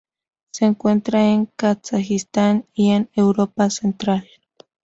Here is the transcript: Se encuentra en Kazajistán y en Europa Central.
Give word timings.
Se 0.51 0.65
encuentra 0.65 1.27
en 1.29 1.45
Kazajistán 1.45 2.65
y 2.73 2.89
en 2.89 3.11
Europa 3.13 3.69
Central. 3.69 4.27